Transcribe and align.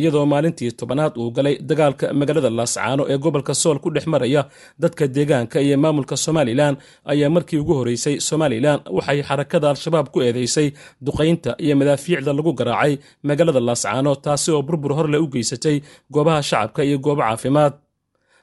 iyadoo 0.00 0.24
maalintii 0.32 0.70
tobanaad 0.80 1.12
uu 1.22 1.30
galay 1.36 1.54
dagaalka 1.70 2.06
magaalada 2.20 2.50
laascaano 2.58 3.02
ee 3.12 3.18
gobolka 3.24 3.54
sool 3.62 3.78
ku 3.84 3.88
dhex 3.94 4.06
maraya. 4.14 4.42
Dadka 4.82 5.04
deegaanka 5.16 5.58
iyo 5.66 5.76
maamulka 5.84 6.14
somalilan 6.26 6.74
ayaa 7.12 7.30
markii 7.36 7.58
ugu 7.62 7.74
horreysay 7.78 8.14
somalilan 8.28 8.78
waxay 8.96 9.18
xarakada 9.28 9.66
al-shabaab 9.72 10.06
ku 10.14 10.18
eedeysay 10.26 10.68
duqaynta 11.06 11.50
iyo 11.64 11.74
madaafiicda 11.80 12.32
lagu 12.38 12.52
garaacay 12.60 12.92
magaalada 13.28 13.60
laascaano 13.68 14.12
taasi 14.24 14.48
oo 14.56 14.62
burbur 14.68 14.92
horle 14.98 15.18
u 15.24 15.26
geysatay 15.34 15.76
goobaha 16.14 16.40
shacabka 16.50 16.80
iyo 16.88 16.98
goobo 17.06 17.22
caafimaad 17.28 17.72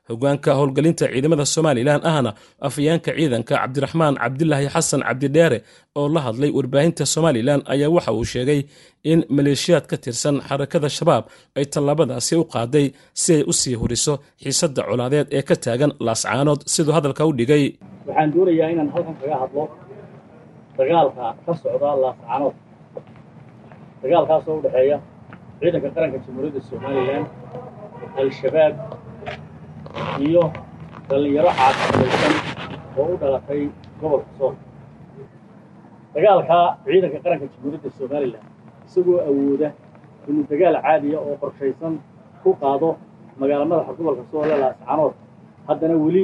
hogaanka 0.10 0.50
howlgelinta 0.60 1.06
ciidamada 1.14 1.46
somalilan 1.56 2.02
ahna 2.12 2.32
afayeenka 2.68 3.12
ciidanka 3.18 3.54
cabdiraxmaan 3.62 4.16
cabdilaahi 4.24 4.68
xasan 4.76 5.02
cabdidheere 5.08 5.58
oo 6.00 6.08
la 6.16 6.20
hadlay 6.28 6.52
warbaahinta 6.58 7.04
somalilan 7.16 7.60
ayaa 7.74 7.90
waxa 7.96 8.12
uu 8.20 8.26
sheegay 8.34 8.62
in 9.12 9.20
maleeshiyaad 9.38 9.86
ka 9.92 9.98
tirsan 10.04 10.36
xarakada 10.50 10.90
shabaab 10.98 11.24
ay 11.60 11.66
tallaabadaasi 11.74 12.34
u 12.36 12.44
qaaday 12.56 12.86
si 13.22 13.32
ay 13.38 13.44
u 13.52 13.54
sii 13.62 13.76
huriso 13.82 14.14
xiisadda 14.44 14.82
colaadeed 14.90 15.28
ee 15.38 15.42
ka 15.50 15.56
taagan 15.66 15.92
laascaanood 16.08 16.62
siduu 16.74 16.94
hadalka 16.98 17.24
u 17.30 17.32
dhigay 17.40 17.64
waxaan 18.08 18.30
doonayaa 18.36 18.70
inaan 18.74 18.90
halkan 18.96 19.16
kaga 19.22 19.36
hadlo 19.44 19.64
dagaalka 20.78 21.26
ka 21.46 21.52
socda 21.62 21.90
laascaanood 22.04 22.56
dagaalkaasoo 24.02 24.56
u 24.58 24.62
dhexeeya 24.66 24.98
ciidanka 25.60 25.90
qaranka 25.96 26.18
jamhuuriyadda 26.26 26.62
somalilan 26.70 27.24
al-shabaab 28.22 28.74
iyo 30.28 30.44
dhallinyaro 31.10 31.50
caafimaadaysan 31.60 32.34
oo 33.00 33.06
u 33.14 33.18
dhalatay 33.22 33.62
gobolka 34.02 34.30
sool 34.38 34.54
dagaalka 36.14 36.58
ciidanka 36.86 37.20
qaranka 37.24 37.46
jamhuuriyadda 37.54 37.90
somalilan 38.00 38.44
isagoo 38.88 39.18
awooda 39.30 39.70
inuu 40.30 40.44
dagaal 40.52 40.76
caadiya 40.86 41.18
oo 41.28 41.36
qorshaysan 41.42 41.94
ku 42.44 42.50
qaado 42.62 42.90
magaalo 43.42 43.66
madaxa 43.72 43.94
gobolka 44.00 44.24
sool 44.32 44.46
ee 44.54 44.60
laascanood 44.64 45.14
haddana 45.68 45.96
weli 46.06 46.24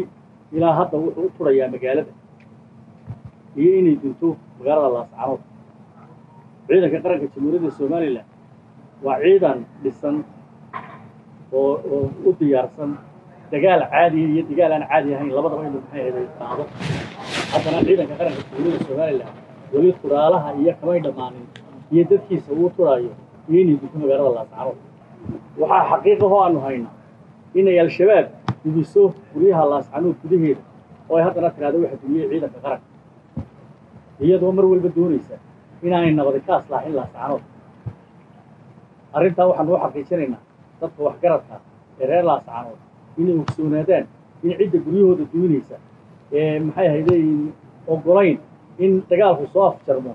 ilaa 0.56 0.74
hadda 0.80 0.96
wuxuu 1.04 1.26
u 1.28 1.32
turayaa 1.38 1.70
magaalada 1.76 2.12
iyo 3.60 3.72
inay 3.80 3.96
dinto 4.04 4.28
magaalada 4.60 4.90
laascanood 4.98 5.42
ciidanka 6.68 6.98
qaranka 7.06 7.26
jamhuuriyadda 7.36 7.72
somalilan 7.80 8.26
waa 9.06 9.18
ciidan 9.24 9.58
dhisan 9.84 10.16
oo 11.60 11.74
oo 11.94 12.06
u 12.28 12.36
diyaarsan 12.40 12.92
dagaal 13.54 13.82
caadiya 13.92 14.28
iyo 14.34 14.42
dagaal 14.50 14.72
aan 14.76 14.84
caadi 14.92 15.10
ahayn 15.16 15.30
labadaba 15.38 15.62
ay 15.94 16.28
qaado. 16.40 16.64
Haddana 17.54 17.80
ciidanka 17.88 18.14
qaranka 18.20 18.42
jamhuuriyadda 18.50 18.86
somalilan 18.90 19.30
weli 19.74 19.90
turaalaha 20.02 20.50
iyo 20.62 20.72
kamay 20.80 21.00
dhammaanin 21.06 21.46
iyo 21.94 22.04
dadkiisa 22.10 22.50
uu 22.60 22.70
turaayo 22.76 23.12
iyo 23.50 23.58
inay 23.64 23.76
dinto 23.82 23.96
magaalada 24.02 24.32
laascanood 24.38 24.78
waxaa 25.62 25.84
xaqiiqahoo 25.92 26.40
aanu 26.46 26.60
haynaa 26.66 26.94
inay 27.60 27.78
al-shabaab 27.84 28.28
gudiso 28.64 29.02
guryaha 29.34 29.64
laascanood 29.72 30.16
gudaheeda 30.24 30.62
oo 31.10 31.16
ay 31.18 31.24
haddana 31.28 31.50
tiraahdo 31.56 31.78
waxa 31.84 31.98
dumiyey 32.04 32.28
ciidanka 32.32 32.60
qaranka. 32.66 32.86
Iyadoo 34.24 34.52
mar 34.58 34.66
walba 34.72 34.90
doonaysa 34.96 35.36
inaanay 35.86 36.12
nabadi 36.20 36.40
ka 36.48 36.52
aslaaxin 36.60 36.94
laascanood 37.00 37.44
arrintaa 39.18 39.46
waxaanu 39.50 39.72
u 39.76 39.78
xaqiijinaynaa 39.84 40.42
dadka 40.82 41.00
waxgaradka 41.08 41.56
ee 42.02 42.06
reer 42.12 42.26
laascanood 42.30 42.80
inay 43.20 43.36
ogsoonaadaan 43.44 44.06
in 44.44 44.52
cidda 44.60 44.78
guryahooda 44.86 45.24
duminaysa 45.34 45.76
maxay 46.68 46.88
ahayday 46.92 47.24
ogolayn 47.94 48.38
in 48.84 48.92
dagaalku 49.10 49.46
soo 49.54 49.64
afjarmo 49.72 50.12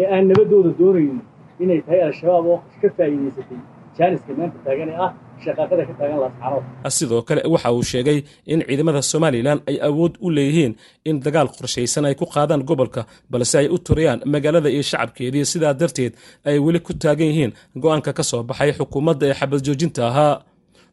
ee 0.00 0.06
aan 0.14 0.24
nabaddooda 0.30 0.70
doonaynin 0.80 1.20
inay 1.62 1.80
tahay 1.86 2.00
al-shabaab 2.08 2.46
oo 2.52 2.58
ka 2.82 2.88
faa'iidaysatay. 2.96 3.58
Jaaniska 3.98 4.32
maanta 4.38 4.58
taagan 4.66 4.88
ee 4.92 4.98
ah 5.06 5.10
shaqaaqada 5.44 5.82
ka 5.88 5.94
taagan 6.00 6.18
laascanood 6.22 6.64
sidoo 6.98 7.22
kale 7.28 7.40
waxa 7.54 7.68
uu 7.76 7.82
sheegay 7.92 8.18
in 8.52 8.60
ciidamada 8.68 9.00
somalilan 9.12 9.58
ay 9.70 9.76
awood 9.88 10.14
u 10.26 10.30
leeyihiin 10.36 10.72
in 11.08 11.16
dagaal 11.26 11.48
qorshaysan 11.56 12.04
ay 12.08 12.14
ku 12.20 12.26
qaadaan 12.34 12.62
gobolka 12.70 13.02
balse 13.32 13.54
ay 13.62 13.68
u 13.74 13.78
turayaan 13.86 14.20
magaalada 14.34 14.68
iyo 14.74 14.82
shacabkeedii 14.90 15.44
sidaa 15.52 15.74
darteed 15.80 16.12
ay 16.48 16.56
weli 16.66 16.80
ku 16.86 16.92
taagan 17.02 17.28
yihiin 17.32 17.52
go'aanka 17.82 18.10
ka 18.18 18.22
soo 18.30 18.42
baxay 18.50 18.70
xukuumadda 18.78 19.24
ee 19.30 19.34
xabad 19.40 19.60
joojinta 19.66 20.02
ahaa 20.10 20.34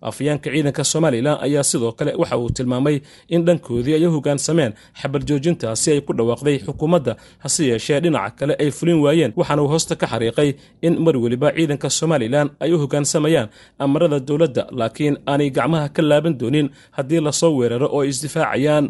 afyaanka 0.02 0.50
ciidanka 0.54 0.84
somalilan 0.84 1.38
ayaa 1.46 1.64
sidoo 1.64 1.92
kale 1.92 2.12
waxa 2.22 2.38
uu 2.38 2.50
tilmaamay 2.58 2.96
in 3.28 3.42
dhankoodii 3.46 3.94
ay 3.98 4.06
u 4.08 4.12
hoggaansameen 4.16 4.74
xabad 5.02 5.24
joojintaasi 5.30 5.88
ay 5.92 6.02
ku 6.02 6.14
dhawaaqday 6.14 6.58
xukuumadda 6.66 7.14
hase 7.44 7.64
yeeshee 7.72 8.00
dhinaca 8.04 8.32
kale 8.40 8.54
ay 8.64 8.72
fulin 8.72 9.00
waayeen 9.06 9.34
waxaana 9.40 9.62
uu 9.64 9.68
hoosta 9.74 9.96
ka 10.02 10.08
xariiqay 10.14 10.50
in 10.82 10.94
mar 11.06 11.16
weliba 11.24 11.52
ciidanka 11.58 11.90
somalilan 12.00 12.48
ay 12.64 12.72
u 12.74 12.78
hoggaansamayaan 12.84 13.48
amarada 13.86 14.20
dowladda 14.28 14.64
laakiin 14.80 15.16
aanay 15.32 15.50
gacmaha 15.58 15.88
ka 15.96 16.02
laaban 16.10 16.36
doonin 16.42 16.68
haddii 16.98 17.22
la 17.28 17.32
soo 17.32 17.52
weeraro 17.60 17.88
oo 17.96 18.02
ay 18.04 18.10
isdifaacayaan 18.14 18.86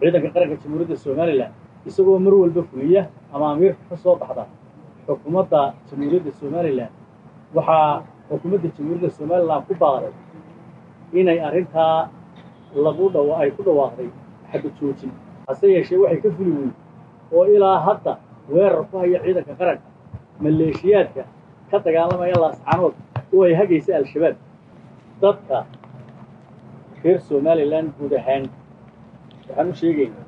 ciidanka 0.00 0.28
qaranka 0.34 0.56
jamhuuriyadda 0.62 0.96
somalilan 1.04 1.50
isagoo 1.88 2.18
mar 2.24 2.34
walba 2.42 2.62
fuliya 2.70 3.02
ama 3.34 3.46
amiirka 3.52 3.82
ka 3.90 3.96
baxda 4.20 4.44
xukuumadda 5.06 5.60
jamhuuriyadda 5.90 6.30
somalilan 6.40 6.90
waxaa 7.54 8.02
xukuumadda 8.32 8.68
jamhuuriyadda 8.76 9.10
somalilan 9.18 9.62
ku 9.68 9.74
baaqday 9.82 10.12
inay 11.20 11.38
arrintaa 11.48 12.08
lagu 12.84 13.06
dhawa 13.14 13.34
ay 13.44 13.50
ku 13.56 13.62
dhawaaqday 13.62 14.08
xabad 14.52 14.72
joojin. 14.80 15.10
Hase 15.48 15.66
yeeshee 15.74 15.98
waxay 16.02 16.20
ka 16.24 16.28
fuli 16.36 16.50
weyn 16.56 16.72
oo 17.32 17.44
ilaa 17.56 17.78
hadda 17.86 18.12
weerar 18.52 18.84
ku 18.90 18.98
haya 18.98 19.18
ciidanka 19.24 19.54
qaranka 19.60 19.86
maleeshiyaadka 20.42 21.22
ka 21.70 21.76
dagaalamaya 21.84 22.36
laascanood 22.42 22.94
oo 23.34 23.42
ay 23.44 23.54
hagaysa 23.60 23.96
al-shabaab. 23.96 24.36
Dadka 25.22 25.58
reer 27.04 27.20
somalilan 27.20 27.86
guud 27.98 28.12
ahaan 28.20 28.44
waxaan 29.48 29.68
u 29.70 29.74
sheegaynaa 29.80 30.24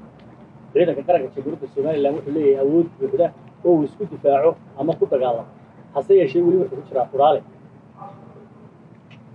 ciidanka 0.72 1.02
qaranka 1.08 1.28
jamhuuriyadda 1.34 1.66
somalilan 1.76 2.12
wuxuu 2.16 2.32
leeyahay 2.36 2.60
awood 2.64 2.86
buuxda 3.00 3.26
oo 3.64 3.72
uu 3.76 3.82
isku 3.88 4.04
difaaco 4.12 4.50
ama 4.80 4.92
ku 4.98 5.04
dagaalamo. 5.12 5.48
Hase 5.94 6.12
yeeshee 6.20 6.42
weli 6.46 6.56
wuxuu 6.62 6.76
ku 6.80 6.84
jiraa 6.88 7.06
furaale 7.12 7.40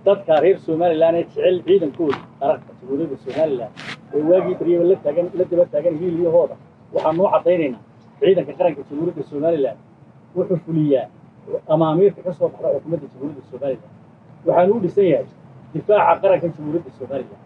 dadka 0.05 0.33
reer 0.43 0.57
somalilan 0.67 1.15
ee 1.15 1.23
jecel 1.23 1.55
ciidankooda 1.67 2.17
qaranka 2.39 2.71
jamhuuriyadda 2.79 3.17
somalilan 3.25 3.69
ee 4.15 4.21
waagii 4.29 4.55
baryaba 4.59 4.83
la 4.91 4.95
taagan 5.05 5.25
la 5.39 5.43
daba 5.51 5.65
taagan 5.73 5.95
hiiliyahooda 6.01 6.55
waxaan 6.93 7.15
noo 7.19 7.27
caddaynaynaa 7.33 7.81
ciidanka 8.19 8.53
qaranka 8.59 8.81
jamhuuriyadda 8.89 9.23
somalilan 9.31 9.77
wuxuu 10.35 10.57
fuliyaa 10.65 11.05
amaamiirka 11.73 12.21
ka 12.27 12.31
soo 12.38 12.47
baxda 12.53 12.67
xukuumadda 12.75 13.05
jamhuuriyadda 13.13 13.43
somalilan 13.51 13.89
waxaanu 14.47 14.73
u 14.77 14.79
dhisan 14.83 15.05
yahay 15.13 15.27
difaaca 15.73 16.19
qaranka 16.23 16.47
jamhuuriyadda 16.55 16.91
somalilan 16.99 17.39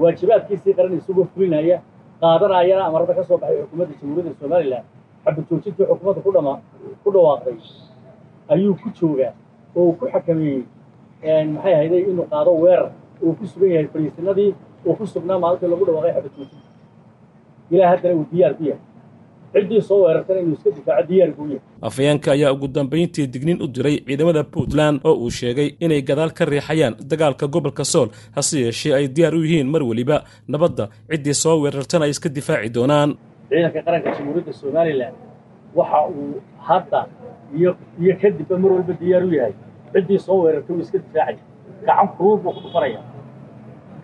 waajibaadkiisii 0.00 0.74
qaran 0.78 0.92
isagoo 0.98 1.26
fulinaya 1.34 1.76
qaadanayana 2.22 2.82
amarada 2.88 3.12
ka 3.18 3.22
soo 3.28 3.38
baxay 3.42 3.58
xukuumadda 3.62 3.94
jamhuuriyadda 4.00 4.34
somalilan 4.42 4.82
xabad 5.24 5.44
joojintii 5.50 5.84
xukuumadda 5.90 6.20
ku 7.04 7.10
dhawaaqday 7.14 7.56
ayuu 8.52 8.74
ku 8.82 8.88
joogaa 9.00 9.32
oo 9.76 9.82
uu 9.86 9.92
ku 9.98 10.04
xakameeyey 10.12 10.62
maxay 11.22 11.74
ahayday 11.74 12.02
inuu 12.10 12.26
qaado 12.32 12.50
weerar 12.62 12.90
uu 13.22 13.32
ku 13.38 13.46
sugan 13.46 13.70
yahay 13.74 13.86
fadhiisinadii 13.92 14.54
uu 14.86 14.94
ku 14.98 15.06
sugnaa 15.06 15.38
maalintii 15.38 15.68
lagu 15.72 15.84
dhawaaqay 15.86 16.12
xabad 16.14 16.30
joojinta 16.36 16.68
ilaa 17.70 17.88
haddana 17.92 18.14
uu 18.14 18.26
diyaar 18.32 18.54
ku 18.58 18.64
yahay. 18.64 18.82
Ciddii 19.54 19.80
soo 19.82 20.00
weerartana 20.04 20.40
inuu 20.40 20.52
iska 20.56 20.70
difaaco 20.70 21.06
diyaar 21.08 21.30
buu 21.36 21.46
yahay. 21.46 21.60
Afayeenka 21.88 22.32
ayaa 22.32 22.52
ugu 22.52 22.68
dambayntii 22.68 23.26
dignin 23.26 23.62
u 23.62 23.66
diray 23.66 23.96
ciidamada 24.06 24.44
puntland 24.44 25.00
oo 25.04 25.14
uu 25.24 25.30
sheegay 25.30 25.68
inay 25.80 26.02
gadaal 26.02 26.30
ka 26.32 26.44
riixayaan 26.44 26.94
dagaalka 27.10 27.46
gobolka 27.46 27.84
sool 27.84 28.08
hase 28.36 28.60
yeeshee 28.60 28.94
ay 28.94 29.08
diyaar 29.08 29.34
u 29.34 29.42
yihiin 29.44 29.68
mar 29.74 29.82
weliba 29.82 30.22
nabadda 30.48 30.88
ciddii 31.10 31.34
soo 31.34 31.56
weerartana 31.62 32.04
ay 32.04 32.10
iska 32.10 32.28
difaaci 32.28 32.68
doonaan. 32.74 33.16
Ciidanka 33.48 33.80
qaranka 33.86 34.08
jamhuuriyadda 34.16 34.52
somalilan 34.52 35.12
waxa 35.74 36.00
uu 36.08 36.40
hadda 36.68 37.00
iyo 37.58 37.70
iyo 38.02 38.14
kadibba 38.22 38.58
mar 38.58 38.72
walba 38.72 38.92
diyaar 39.00 39.24
u 39.24 39.32
yahay 39.38 39.52
ciddii 39.92 40.18
soo 40.26 40.36
weerartay 40.44 40.74
uu 40.76 40.80
iska 40.84 40.98
difaacaya 41.04 41.38
gacan 41.86 42.08
kuruur 42.16 42.38
buu 42.42 42.52
ku 42.56 42.60
dhufanaya 42.64 43.00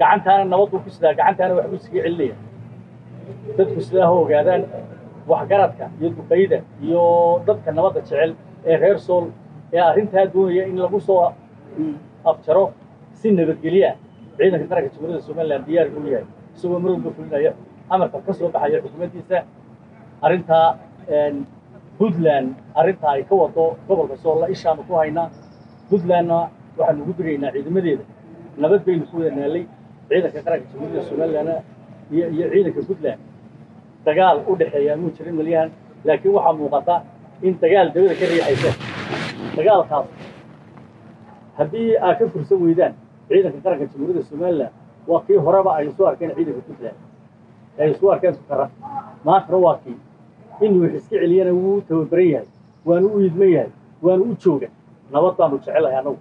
gacantaana 0.00 0.44
nabad 0.52 0.68
buu 0.72 0.80
ku 0.84 0.90
sidaa 0.94 1.12
gacantaana 1.18 1.52
waxbuu 1.58 1.76
iskaga 1.80 2.02
celinaya 2.06 2.36
dadku 3.56 3.80
sidaa 3.86 4.10
ogaadaan 4.20 4.62
waxgaradka 5.30 5.84
iyo 6.00 6.08
duqayda 6.18 6.58
iyo 6.86 7.02
dadka 7.46 7.68
nabadda 7.76 8.00
jecel 8.06 8.30
ee 8.70 8.76
reer 8.82 8.98
sool 9.06 9.24
ee 9.74 9.80
arrintaa 9.90 10.24
doonaya 10.34 10.62
in 10.70 10.76
lagu 10.84 10.98
soo 11.08 11.20
afjaro 12.30 12.64
si 13.18 13.26
nabadgelyo 13.38 13.86
ah 13.90 13.96
ciidanka 14.38 14.66
qaranka 14.70 14.88
jamhuuriyadda 14.94 15.22
somalilan 15.28 15.62
diyaar 15.66 15.88
buu 15.94 16.06
yahay 16.14 16.26
isagoo 16.56 16.78
mar 16.82 16.90
walba 16.94 17.10
fulinaya. 17.16 17.50
Amarka 17.92 18.18
ka 18.26 18.32
soo 18.38 18.48
baxaya 18.54 18.78
xukuumaddiisa 18.84 19.36
arrintaa 20.26 20.66
puntland 21.98 22.48
arrintaa 22.80 23.10
ay 23.16 23.22
ka 23.28 23.34
wado 23.40 23.64
gobolka 23.88 24.16
soolla 24.24 24.46
ishaanu 24.54 24.82
ku 24.88 24.94
haynaa 25.00 25.28
puntlandna 25.90 26.38
waxaanu 26.78 27.02
ugu 27.02 27.12
digaynaa 27.18 27.52
ciidamadeeda. 27.54 28.04
Nabad 28.62 28.80
baynu 28.86 29.04
ku 29.10 29.16
wada 29.18 29.30
naalay 29.36 29.64
ciidanka 30.08 30.40
qaranka 30.46 30.66
jamhuuriyadda 30.72 31.08
somalilandna 31.10 31.54
iyo 32.14 32.26
iyo 32.34 32.46
ciidanka 32.52 32.80
puntland. 32.88 33.20
Dagaal 34.06 34.36
u 34.50 34.56
dhexeeyaa 34.58 34.96
muu 35.00 35.10
jirin 35.16 35.34
malyahan 35.38 35.70
laakiin 36.04 36.34
waxaa 36.36 36.52
muuqata 36.58 36.94
in 37.46 37.54
dagaal 37.62 37.86
dabada 37.94 38.14
ka 38.20 38.24
riixaysa. 38.30 38.70
Dagaalkaas 39.56 40.06
haddii 41.58 41.96
aad 42.06 42.18
ka 42.18 42.26
fursan 42.32 42.58
weydaan 42.64 42.92
ciidanka 43.28 43.58
qaranka 43.64 43.84
jamhuuriyadda 43.92 44.22
somaliland 44.30 44.72
waa 45.08 45.20
kii 45.26 45.36
horeba 45.46 45.70
aynu 45.78 45.92
soo 45.96 46.06
arkeen 46.06 46.30
ciidanka 46.36 46.60
puntland. 46.66 46.96
Aynu 47.80 47.94
soo 48.00 48.10
arkeen 48.14 48.34
sukara. 48.34 48.66
Maantana 49.24 49.58
waa 49.58 49.78
kii. 49.84 49.96
Inuu 50.60 50.82
wax 50.82 50.94
iska 50.94 51.16
celiyana 51.20 51.52
wuu 51.52 51.80
tababaran 51.80 52.28
yahay 52.30 52.46
waanu 52.86 53.06
u 53.16 53.20
idman 53.26 53.50
yahay 53.52 53.70
waanu 54.02 54.22
u 54.24 54.36
jooga 54.44 54.68
nabad 55.12 55.34
baanu 55.38 55.56
jecelahay 55.58 55.96
annagu 56.00 56.18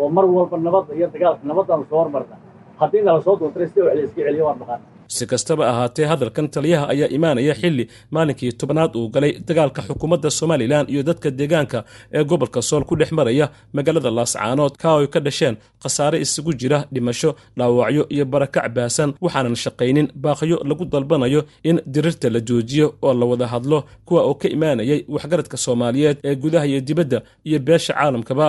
oo 0.00 0.08
mar 0.16 0.24
walba 0.36 0.56
nabadda 0.66 0.92
iyo 0.98 1.06
dagaalka 1.14 1.42
nabaddaanu 1.50 1.84
soo 1.90 1.98
hormarna. 2.02 2.36
Haddii 2.80 3.02
nala 3.06 3.20
soo 3.26 3.36
doontana 3.40 3.66
sida 3.70 3.84
wax 3.86 3.94
la 3.96 4.02
iska 4.06 4.20
celiyo 4.26 4.44
waan 4.48 4.58
maqaan 4.62 4.80
si 5.16 5.24
kastaba 5.32 5.62
ahaatee 5.72 6.06
hadalkan 6.12 6.46
taliyaha 6.54 6.84
ayaa 6.92 7.08
imaanaya 7.16 7.54
xilli 7.60 7.84
maalinkii 8.14 8.52
tobnaad 8.60 8.92
uu 9.00 9.08
galay 9.14 9.32
dagaalka 9.48 9.80
xukuumadda 9.88 10.30
somalilan 10.40 10.84
iyo 10.92 11.02
dadka 11.08 11.28
deegaanka 11.38 11.78
ee 12.16 12.24
gobolka 12.30 12.60
sool 12.68 12.84
ku 12.88 12.94
dhex 13.00 13.10
maraya 13.18 13.46
magaalada 13.76 14.10
laascaanood 14.18 14.74
ka 14.82 14.88
ay 15.00 15.06
ka 15.14 15.20
dhasheen 15.26 15.56
khasaare 15.82 16.18
isugu 16.24 16.52
jira 16.60 16.78
dhimasho 16.94 17.30
dhaawacyo 17.58 18.02
iyo 18.14 18.24
barakac 18.32 18.66
baasan 18.76 19.10
waxaanan 19.24 19.56
shaqaynin 19.64 20.08
baaqyo 20.24 20.56
lagu 20.68 20.84
dalbanayo 20.94 21.40
in 21.68 21.76
dirirta 21.94 22.28
la 22.34 22.40
joojiyo 22.48 22.86
oo 23.06 23.14
la 23.20 23.26
wada 23.30 23.46
hadlo 23.52 23.78
kuwa 24.06 24.20
oo 24.28 24.34
ka 24.40 24.48
imaanayay 24.56 25.00
waxgaradka 25.14 25.56
soomaaliyeed 25.64 26.18
ee 26.28 26.34
gudaha 26.42 26.66
iyo 26.70 26.80
dibadda 26.88 27.18
iyo 27.48 27.58
beesha 27.66 27.92
caalamkaba 27.98 28.48